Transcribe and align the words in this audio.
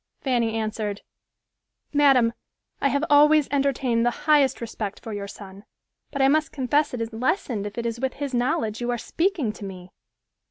Fanny 0.21 0.55
answered, 0.55 1.01
"Madam, 1.93 2.33
I 2.81 2.87
have 2.87 3.03
always 3.07 3.47
entertained 3.51 4.03
the 4.03 4.09
highest 4.25 4.59
respect 4.59 4.99
for 4.99 5.13
your 5.13 5.27
son, 5.27 5.63
but 6.09 6.23
I 6.23 6.27
must 6.27 6.51
confess 6.51 6.91
it 6.95 7.01
is 7.01 7.13
lessened 7.13 7.67
if 7.67 7.77
it 7.77 7.85
is 7.85 7.99
with 7.99 8.13
his 8.13 8.33
knowledge 8.33 8.81
you 8.81 8.89
are 8.89 8.97
speaking 8.97 9.51
to 9.53 9.63
me." 9.63 9.91